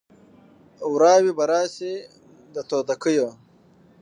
وراوي 0.91 1.31
به 1.37 1.43
راسي 1.51 1.93
د 2.53 2.55
توتکیو 2.69 3.29